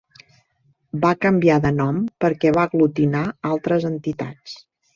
[1.03, 4.59] Va canviar de nom perquè va aglutinar altres entitats.